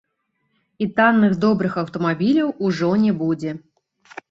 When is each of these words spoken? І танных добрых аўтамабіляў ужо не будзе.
І 0.85 0.87
танных 0.99 1.35
добрых 1.43 1.77
аўтамабіляў 1.83 2.49
ужо 2.71 2.91
не 3.05 3.15
будзе. 3.23 3.57